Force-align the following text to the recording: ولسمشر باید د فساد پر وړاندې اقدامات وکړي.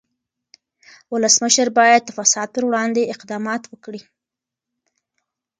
ولسمشر 1.13 1.67
باید 1.79 2.01
د 2.05 2.09
فساد 2.17 2.47
پر 2.55 2.63
وړاندې 2.67 3.09
اقدامات 3.13 3.63
وکړي. 3.67 4.01